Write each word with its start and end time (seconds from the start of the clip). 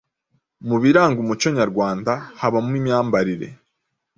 Mu 0.67 0.77
biranga 0.83 1.17
umuco 1.23 1.47
nyarwanda 1.57 2.11
habamo 2.39 2.69
n’imyambarire. 2.71 3.47